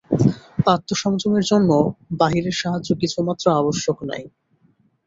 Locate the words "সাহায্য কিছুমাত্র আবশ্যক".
2.61-3.97